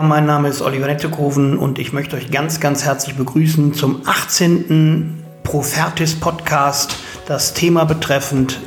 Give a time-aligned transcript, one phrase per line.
[0.00, 5.24] Mein Name ist Oliver Nettekoven und ich möchte euch ganz, ganz herzlich begrüßen zum 18.
[5.42, 6.94] Profertis Podcast,
[7.26, 8.60] das Thema betreffend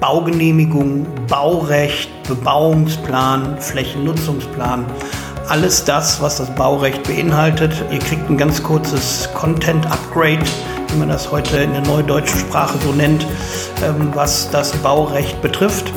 [0.00, 4.86] Baugenehmigung, Baurecht, Bebauungsplan, Flächennutzungsplan.
[5.46, 7.72] Alles das, was das Baurecht beinhaltet.
[7.92, 10.42] Ihr kriegt ein ganz kurzes Content Upgrade,
[10.88, 13.24] wie man das heute in der neudeutschen Sprache so nennt,
[13.84, 15.92] ähm, was das Baurecht betrifft.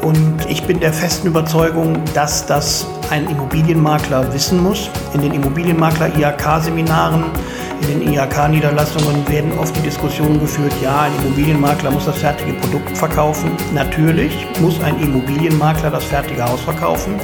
[0.00, 4.88] Und ich bin der festen Überzeugung, dass das ein Immobilienmakler wissen muss.
[5.14, 7.24] In den Immobilienmakler-IHK-Seminaren,
[7.82, 12.96] in den IHK-Niederlassungen werden oft die Diskussionen geführt, ja, ein Immobilienmakler muss das fertige Produkt
[12.96, 13.50] verkaufen.
[13.74, 17.14] Natürlich muss ein Immobilienmakler das fertige Haus verkaufen.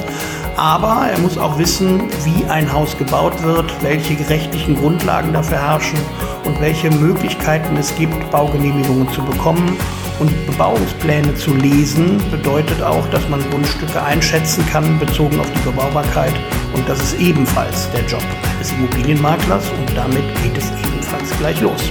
[0.57, 5.99] Aber er muss auch wissen, wie ein Haus gebaut wird, welche rechtlichen Grundlagen dafür herrschen
[6.45, 9.77] und welche Möglichkeiten es gibt, Baugenehmigungen zu bekommen
[10.19, 16.33] und Bebauungspläne zu lesen bedeutet auch, dass man Grundstücke einschätzen kann, bezogen auf die Bebaubarkeit.
[16.73, 18.23] Und das ist ebenfalls der Job
[18.59, 21.83] des Immobilienmaklers und damit geht es ebenfalls gleich los.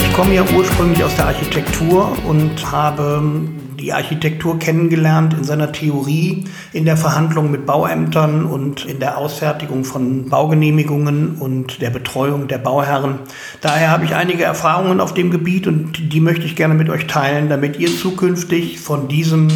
[0.00, 3.22] Ich komme ja ursprünglich aus der Architektur und habe
[3.86, 6.42] die Architektur kennengelernt in seiner Theorie,
[6.72, 12.58] in der Verhandlung mit Bauämtern und in der Ausfertigung von Baugenehmigungen und der Betreuung der
[12.58, 13.20] Bauherren.
[13.60, 17.06] Daher habe ich einige Erfahrungen auf dem Gebiet und die möchte ich gerne mit euch
[17.06, 19.46] teilen, damit ihr zukünftig von diesem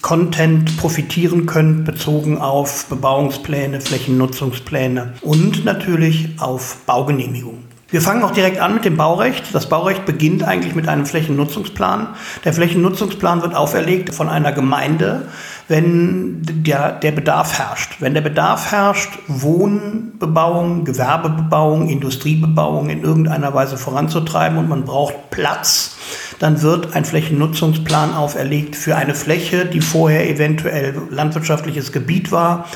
[0.00, 7.65] Content profitieren könnt, bezogen auf Bebauungspläne, Flächennutzungspläne und natürlich auf Baugenehmigungen.
[7.88, 9.54] Wir fangen auch direkt an mit dem Baurecht.
[9.54, 12.08] Das Baurecht beginnt eigentlich mit einem Flächennutzungsplan.
[12.44, 15.28] Der Flächennutzungsplan wird auferlegt von einer Gemeinde,
[15.68, 18.00] wenn der, der Bedarf herrscht.
[18.00, 25.96] Wenn der Bedarf herrscht, Wohnbebauung, Gewerbebebauung, Industriebebauung in irgendeiner Weise voranzutreiben und man braucht Platz,
[26.40, 32.66] dann wird ein Flächennutzungsplan auferlegt für eine Fläche, die vorher eventuell landwirtschaftliches Gebiet war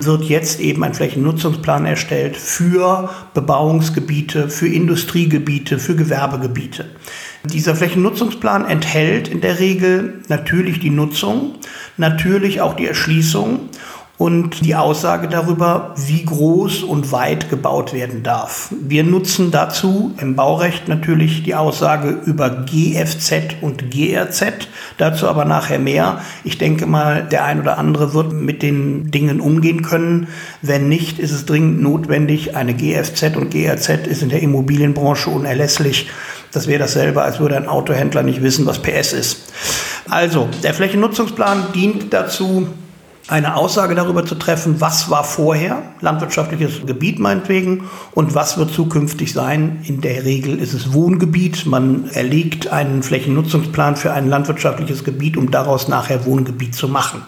[0.00, 6.86] wird jetzt eben ein Flächennutzungsplan erstellt für Bebauungsgebiete, für Industriegebiete, für Gewerbegebiete.
[7.44, 11.54] Dieser Flächennutzungsplan enthält in der Regel natürlich die Nutzung,
[11.96, 13.68] natürlich auch die Erschließung
[14.18, 18.74] und die Aussage darüber, wie groß und weit gebaut werden darf.
[18.80, 24.68] Wir nutzen dazu im Baurecht natürlich die Aussage über GFZ und GRZ,
[24.98, 26.20] dazu aber nachher mehr.
[26.42, 30.26] Ich denke mal, der ein oder andere wird mit den Dingen umgehen können.
[30.62, 32.56] Wenn nicht, ist es dringend notwendig.
[32.56, 36.10] Eine GFZ und GRZ ist in der Immobilienbranche unerlässlich.
[36.50, 39.52] Das wäre dasselbe, als würde ein Autohändler nicht wissen, was PS ist.
[40.10, 42.68] Also, der Flächennutzungsplan dient dazu,
[43.28, 49.32] eine Aussage darüber zu treffen, was war vorher landwirtschaftliches Gebiet meinetwegen und was wird zukünftig
[49.32, 49.80] sein.
[49.84, 51.66] In der Regel ist es Wohngebiet.
[51.66, 57.22] Man erlegt einen Flächennutzungsplan für ein landwirtschaftliches Gebiet, um daraus nachher Wohngebiet zu machen.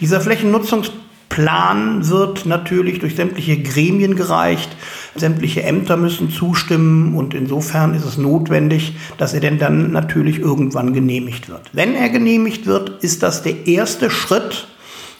[0.00, 4.74] Dieser Flächennutzungsplan wird natürlich durch sämtliche Gremien gereicht.
[5.14, 10.94] Sämtliche Ämter müssen zustimmen und insofern ist es notwendig, dass er denn dann natürlich irgendwann
[10.94, 11.68] genehmigt wird.
[11.74, 14.68] Wenn er genehmigt wird, ist das der erste Schritt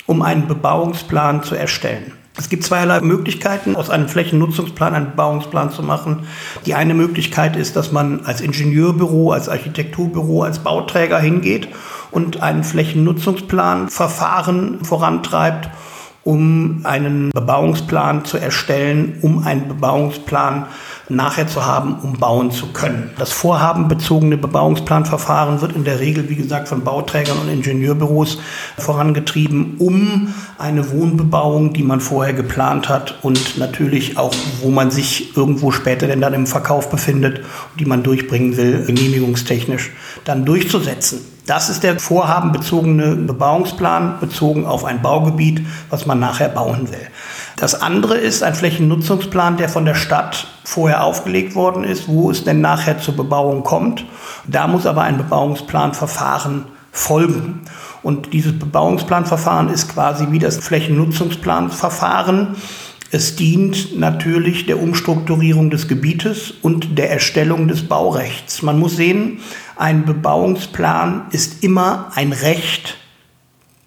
[0.07, 2.13] um einen Bebauungsplan zu erstellen.
[2.37, 6.27] Es gibt zweierlei Möglichkeiten, aus einem Flächennutzungsplan einen Bebauungsplan zu machen.
[6.65, 11.69] Die eine Möglichkeit ist, dass man als Ingenieurbüro, als Architekturbüro, als Bauträger hingeht
[12.11, 15.69] und einen Flächennutzungsplanverfahren vorantreibt,
[16.25, 20.69] um einen Bebauungsplan zu erstellen, um einen Bebauungsplan
[21.17, 23.11] nachher zu haben, um bauen zu können.
[23.19, 28.39] Das vorhabenbezogene Bebauungsplanverfahren wird in der Regel, wie gesagt, von Bauträgern und Ingenieurbüros
[28.79, 35.37] vorangetrieben, um eine Wohnbebauung, die man vorher geplant hat und natürlich auch, wo man sich
[35.37, 37.43] irgendwo später denn dann im Verkauf befindet,
[37.79, 39.91] die man durchbringen will, genehmigungstechnisch,
[40.25, 41.21] dann durchzusetzen.
[41.47, 47.09] Das ist der vorhabenbezogene Bebauungsplan bezogen auf ein Baugebiet, was man nachher bauen will.
[47.57, 52.45] Das andere ist ein Flächennutzungsplan, der von der Stadt vorher aufgelegt worden ist, wo es
[52.45, 54.05] denn nachher zur Bebauung kommt.
[54.47, 57.63] Da muss aber ein Bebauungsplanverfahren folgen.
[58.03, 62.57] Und dieses Bebauungsplanverfahren ist quasi wie das Flächennutzungsplanverfahren.
[63.11, 68.63] Es dient natürlich der Umstrukturierung des Gebietes und der Erstellung des Baurechts.
[68.63, 69.41] Man muss sehen,
[69.77, 72.97] ein Bebauungsplan ist immer ein Recht,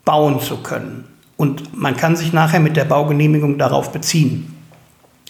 [0.04, 1.06] bauen zu können.
[1.38, 4.55] Und man kann sich nachher mit der Baugenehmigung darauf beziehen.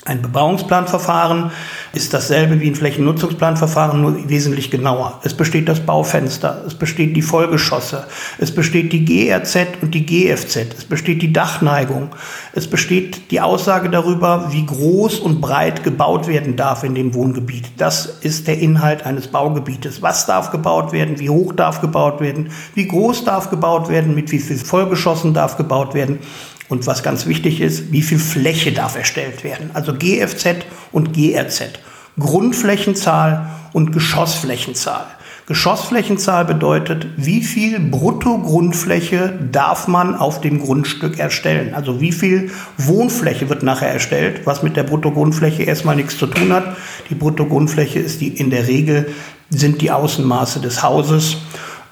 [0.07, 1.49] Ein Bebauungsplanverfahren
[1.93, 5.19] ist dasselbe wie ein Flächennutzungsplanverfahren, nur wesentlich genauer.
[5.23, 8.05] Es besteht das Baufenster, es besteht die Vollgeschosse,
[8.37, 12.09] es besteht die GRZ und die GFZ, es besteht die Dachneigung,
[12.53, 17.71] es besteht die Aussage darüber, wie groß und breit gebaut werden darf in dem Wohngebiet.
[17.77, 20.03] Das ist der Inhalt eines Baugebietes.
[20.03, 24.31] Was darf gebaut werden, wie hoch darf gebaut werden, wie groß darf gebaut werden, mit
[24.31, 26.19] wie viel Vollgeschossen darf gebaut werden.
[26.67, 29.69] Und was ganz wichtig ist, wie viel Fläche darf erstellt werden?
[29.73, 31.79] Also GFZ und GRZ.
[32.17, 35.05] Grundflächenzahl und Geschossflächenzahl.
[35.47, 41.75] Geschossflächenzahl bedeutet, wie viel Bruttogrundfläche darf man auf dem Grundstück erstellen.
[41.75, 46.51] Also wie viel Wohnfläche wird nachher erstellt, was mit der Bruttogrundfläche erstmal nichts zu tun
[46.51, 46.75] hat.
[47.11, 49.13] Die Bruttogrundfläche ist die in der Regel
[49.51, 51.37] sind die Außenmaße des Hauses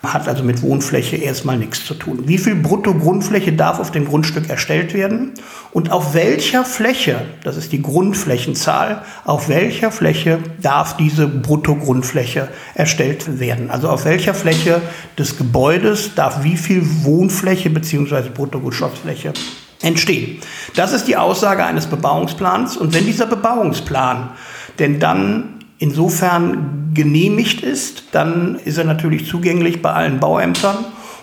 [0.04, 2.24] hat also mit Wohnfläche erstmal nichts zu tun.
[2.28, 5.32] Wie viel Bruttogrundfläche darf auf dem Grundstück erstellt werden
[5.72, 13.40] und auf welcher Fläche, das ist die Grundflächenzahl, auf welcher Fläche darf diese Bruttogrundfläche erstellt
[13.40, 13.72] werden?
[13.72, 14.82] Also auf welcher Fläche
[15.18, 18.30] des Gebäudes darf wie viel Wohnfläche bzw.
[18.34, 19.32] Bruttogeschossfläche
[19.82, 20.42] entstehen?
[20.76, 24.32] Das ist die Aussage eines Bebauungsplans und wenn dieser Bebauungsplan
[24.80, 25.53] denn dann
[25.83, 30.77] insofern genehmigt ist, dann ist er natürlich zugänglich bei allen Bauämtern.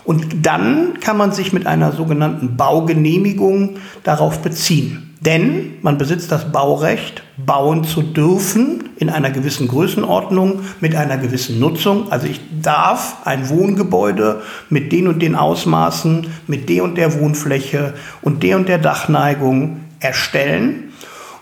[0.04, 5.16] Und dann kann man sich mit einer sogenannten Baugenehmigung darauf beziehen.
[5.20, 11.58] Denn man besitzt das Baurecht, bauen zu dürfen in einer gewissen Größenordnung, mit einer gewissen
[11.58, 12.12] Nutzung.
[12.12, 17.94] Also ich darf ein Wohngebäude mit den und den Ausmaßen, mit der und der Wohnfläche
[18.20, 20.89] und der und der Dachneigung erstellen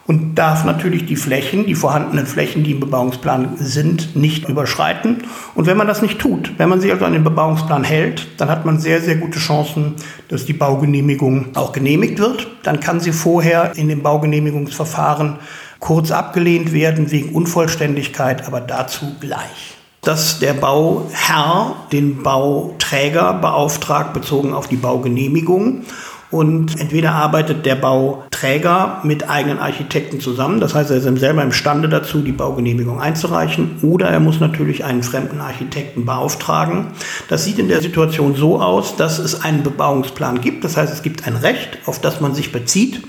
[0.08, 5.18] und darf natürlich die Flächen, die vorhandenen Flächen, die im Bebauungsplan sind, nicht überschreiten.
[5.54, 8.48] Und wenn man das nicht tut, wenn man sich also an den Bebauungsplan hält, dann
[8.48, 9.96] hat man sehr, sehr gute Chancen,
[10.28, 12.48] dass die Baugenehmigung auch genehmigt wird.
[12.62, 15.36] Dann kann sie vorher in dem Baugenehmigungsverfahren
[15.78, 24.54] kurz abgelehnt werden wegen Unvollständigkeit, aber dazu gleich dass der Bauherr den Bauträger beauftragt bezogen
[24.54, 25.82] auf die Baugenehmigung
[26.30, 31.88] und entweder arbeitet der Bauträger mit eigenen Architekten zusammen, das heißt, er ist selber imstande
[31.88, 36.88] dazu, die Baugenehmigung einzureichen, oder er muss natürlich einen fremden Architekten beauftragen.
[37.28, 41.02] Das sieht in der Situation so aus, dass es einen Bebauungsplan gibt, das heißt, es
[41.02, 43.00] gibt ein Recht, auf das man sich bezieht,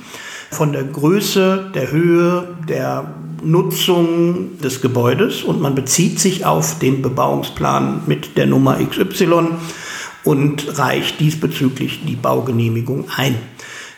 [0.52, 3.14] von der Größe, der Höhe, der
[3.44, 5.44] Nutzung des Gebäudes.
[5.44, 9.50] Und man bezieht sich auf den Bebauungsplan mit der Nummer XY
[10.24, 13.36] und reicht diesbezüglich die Baugenehmigung ein.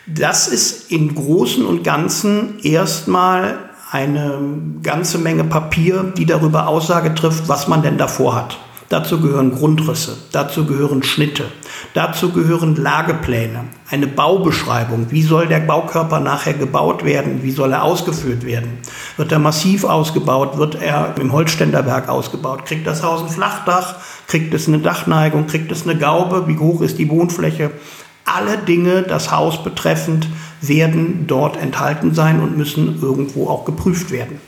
[0.07, 3.59] Das ist im Großen und Ganzen erstmal
[3.91, 4.39] eine
[4.83, 8.57] ganze Menge Papier, die darüber Aussage trifft, was man denn davor hat.
[8.89, 11.45] Dazu gehören Grundrisse, dazu gehören Schnitte,
[11.94, 15.07] dazu gehören Lagepläne, eine Baubeschreibung.
[15.10, 17.44] Wie soll der Baukörper nachher gebaut werden?
[17.44, 18.80] Wie soll er ausgeführt werden?
[19.18, 20.57] Wird er massiv ausgebaut?
[20.57, 22.66] Wird er im Holzständerwerk ausgebaut?
[22.66, 23.95] Kriegt das Haus ein Flachdach?
[24.28, 25.48] Kriegt es eine Dachneigung?
[25.48, 26.48] Kriegt es eine Gaube?
[26.48, 27.72] Wie hoch ist die Wohnfläche?
[28.25, 30.28] Alle Dinge, das Haus betreffend,
[30.62, 34.39] werden dort enthalten sein und müssen irgendwo auch geprüft werden.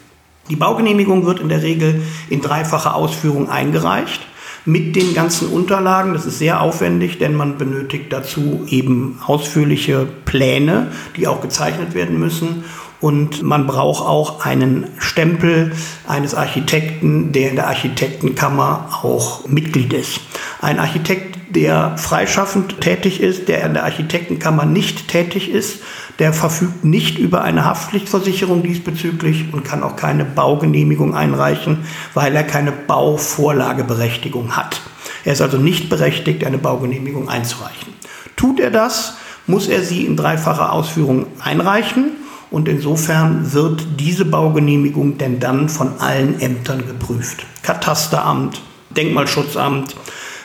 [0.50, 4.22] Die Baugenehmigung wird in der Regel in dreifacher Ausführung eingereicht
[4.66, 6.14] mit den ganzen Unterlagen.
[6.14, 10.88] Das ist sehr aufwendig, denn man benötigt dazu eben ausführliche Pläne,
[11.18, 12.64] die auch gezeichnet werden müssen.
[13.04, 15.74] Und man braucht auch einen Stempel
[16.08, 20.22] eines Architekten, der in der Architektenkammer auch Mitglied ist.
[20.62, 25.80] Ein Architekt, der freischaffend tätig ist, der in der Architektenkammer nicht tätig ist,
[26.20, 31.80] der verfügt nicht über eine Haftpflichtversicherung diesbezüglich und kann auch keine Baugenehmigung einreichen,
[32.14, 34.80] weil er keine Bauvorlageberechtigung hat.
[35.26, 37.96] Er ist also nicht berechtigt, eine Baugenehmigung einzureichen.
[38.38, 39.16] Tut er das,
[39.46, 42.23] muss er sie in dreifacher Ausführung einreichen
[42.54, 47.48] und insofern wird diese Baugenehmigung denn dann von allen Ämtern geprüft.
[47.64, 49.96] Katasteramt, Denkmalschutzamt,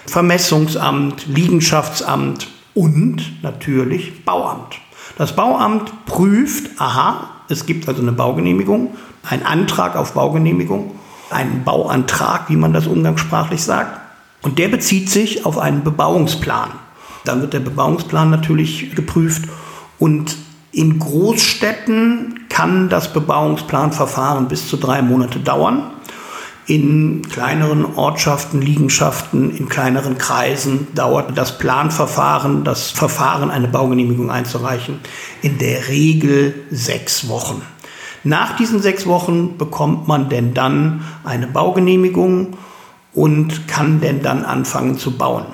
[0.06, 4.76] Vermessungsamt, Liegenschaftsamt und natürlich Bauamt.
[5.18, 10.92] Das Bauamt prüft, aha, es gibt also eine Baugenehmigung, ein Antrag auf Baugenehmigung,
[11.28, 14.00] einen Bauantrag, wie man das umgangssprachlich sagt,
[14.40, 16.70] und der bezieht sich auf einen Bebauungsplan.
[17.26, 19.42] Dann wird der Bebauungsplan natürlich geprüft
[19.98, 20.47] und
[20.78, 25.90] in Großstädten kann das Bebauungsplanverfahren bis zu drei Monate dauern
[26.66, 35.00] in kleineren Ortschaften, Liegenschaften, in kleineren Kreisen dauert das Planverfahren, das Verfahren, eine Baugenehmigung einzureichen,
[35.42, 37.62] in der Regel sechs Wochen.
[38.22, 42.56] Nach diesen sechs Wochen bekommt man denn dann eine Baugenehmigung
[43.14, 45.46] und kann denn dann anfangen zu bauen.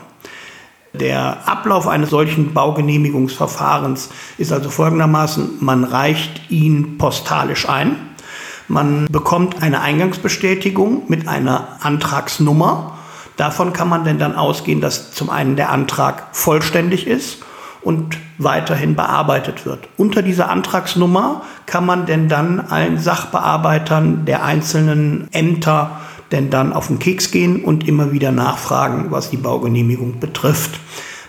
[0.94, 7.96] Der Ablauf eines solchen Baugenehmigungsverfahrens ist also folgendermaßen, man reicht ihn postalisch ein.
[8.68, 12.96] Man bekommt eine Eingangsbestätigung mit einer Antragsnummer.
[13.36, 17.42] Davon kann man denn dann ausgehen, dass zum einen der Antrag vollständig ist
[17.82, 19.88] und weiterhin bearbeitet wird.
[19.96, 26.00] Unter dieser Antragsnummer kann man denn dann allen Sachbearbeitern der einzelnen Ämter
[26.32, 30.80] denn dann auf den Keks gehen und immer wieder nachfragen, was die Baugenehmigung betrifft.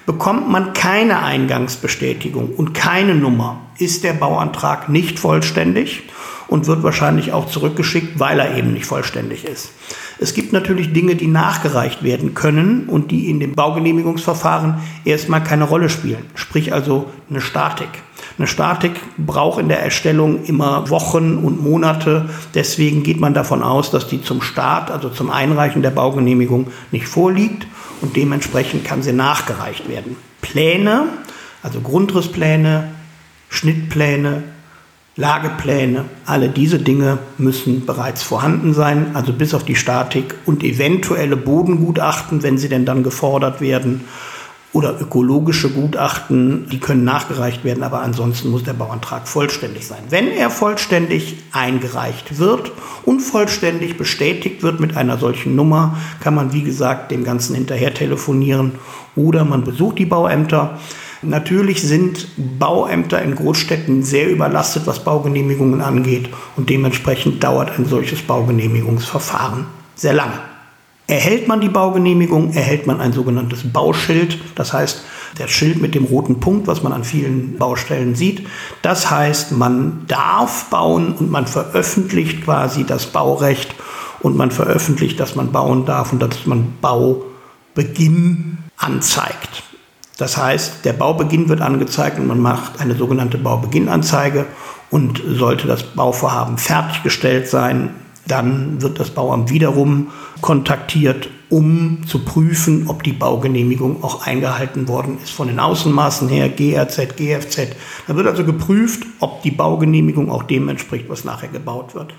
[0.06, 6.04] Bekommt man keine Eingangsbestätigung und keine Nummer, ist der Bauantrag nicht vollständig
[6.48, 9.72] und wird wahrscheinlich auch zurückgeschickt, weil er eben nicht vollständig ist.
[10.20, 15.66] Es gibt natürlich Dinge, die nachgereicht werden können und die in dem Baugenehmigungsverfahren erstmal keine
[15.66, 17.90] Rolle spielen, sprich also eine Statik.
[18.38, 22.30] Eine Statik braucht in der Erstellung immer Wochen und Monate.
[22.54, 27.08] Deswegen geht man davon aus, dass die zum Start, also zum Einreichen der Baugenehmigung nicht
[27.08, 27.66] vorliegt
[28.02, 30.18] und dementsprechend kann sie nachgereicht werden.
[30.42, 31.04] Pläne,
[31.64, 32.90] also Grundrisspläne,
[33.50, 34.44] Schnittpläne,
[35.16, 41.38] Lagepläne, alle diese Dinge müssen bereits vorhanden sein, also bis auf die Statik und eventuelle
[41.38, 44.02] Bodengutachten, wenn sie denn dann gefordert werden,
[44.76, 50.04] oder ökologische Gutachten, die können nachgereicht werden, aber ansonsten muss der Bauantrag vollständig sein.
[50.10, 52.74] Wenn er vollständig eingereicht wird
[53.06, 57.94] und vollständig bestätigt wird mit einer solchen Nummer, kann man wie gesagt dem Ganzen hinterher
[57.94, 58.74] telefonieren
[59.16, 60.78] oder man besucht die Bauämter.
[61.22, 62.28] Natürlich sind
[62.60, 66.28] Bauämter in Großstädten sehr überlastet, was Baugenehmigungen angeht
[66.58, 70.55] und dementsprechend dauert ein solches Baugenehmigungsverfahren sehr lange.
[71.08, 74.40] Erhält man die Baugenehmigung, erhält man ein sogenanntes Bauschild.
[74.56, 75.04] Das heißt,
[75.38, 78.48] der Schild mit dem roten Punkt, was man an vielen Baustellen sieht.
[78.82, 83.76] Das heißt, man darf bauen und man veröffentlicht quasi das Baurecht
[84.22, 89.64] und man veröffentlicht, dass man bauen darf und dass man Baubeginn anzeigt.
[90.18, 94.46] Das heißt, der Baubeginn wird angezeigt und man macht eine sogenannte Baubeginnanzeige
[94.90, 97.94] und sollte das Bauvorhaben fertiggestellt sein,
[98.28, 100.08] dann wird das Bauamt wiederum
[100.42, 106.50] kontaktiert, um zu prüfen, ob die Baugenehmigung auch eingehalten worden ist von den Außenmaßen her,
[106.50, 107.76] GRZ, GFZ.
[108.08, 112.14] Da wird also geprüft, ob die Baugenehmigung auch dem entspricht, was nachher gebaut wird.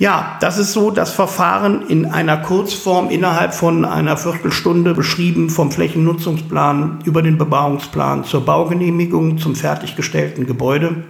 [0.00, 5.70] Ja, das ist so das Verfahren in einer Kurzform innerhalb von einer Viertelstunde beschrieben vom
[5.70, 11.04] Flächennutzungsplan über den Bebauungsplan zur Baugenehmigung zum fertiggestellten Gebäude.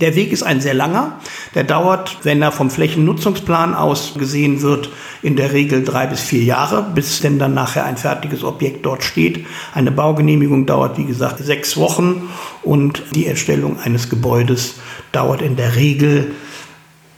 [0.00, 1.18] Der Weg ist ein sehr langer.
[1.54, 4.90] Der dauert, wenn er vom Flächennutzungsplan aus gesehen wird,
[5.22, 9.04] in der Regel drei bis vier Jahre, bis denn dann nachher ein fertiges Objekt dort
[9.04, 9.46] steht.
[9.72, 12.28] Eine Baugenehmigung dauert, wie gesagt, sechs Wochen
[12.62, 14.74] und die Erstellung eines Gebäudes
[15.12, 16.32] dauert in der Regel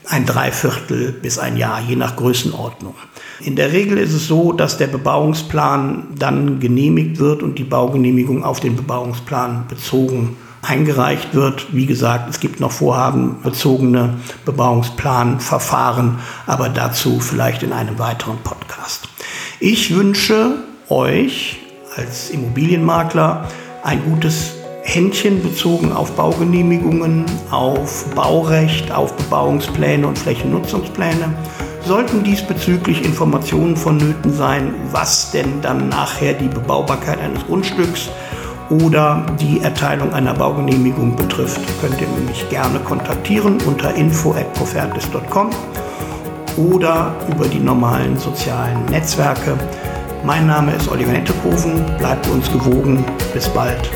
[0.06, 2.94] ein Dreiviertel bis ein Jahr, je nach Größenordnung.
[3.40, 8.44] In der Regel ist es so, dass der Bebauungsplan dann genehmigt wird und die Baugenehmigung
[8.44, 11.74] auf den Bebauungsplan bezogen wird eingereicht wird.
[11.74, 19.08] Wie gesagt, es gibt noch vorhabenbezogene Bebauungsplanverfahren, aber dazu vielleicht in einem weiteren Podcast.
[19.60, 20.56] Ich wünsche
[20.88, 21.58] euch
[21.96, 23.48] als Immobilienmakler
[23.82, 31.34] ein gutes Händchen bezogen auf Baugenehmigungen, auf Baurecht, auf Bebauungspläne und Flächennutzungspläne.
[31.84, 38.08] Sollten diesbezüglich Informationen vonnöten sein, was denn dann nachher die Bebaubarkeit eines Grundstücks
[38.70, 45.50] oder die Erteilung einer Baugenehmigung betrifft, könnt ihr mich gerne kontaktieren unter info@profertis.com
[46.56, 49.56] oder über die normalen sozialen Netzwerke.
[50.24, 53.04] Mein Name ist Oliver Nettekoven, bleibt uns gewogen.
[53.32, 53.90] Bis bald.